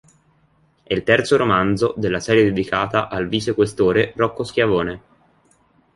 [0.81, 5.01] È il terzo romanzo della serie dedicata al vicequestore Rocco Schiavone.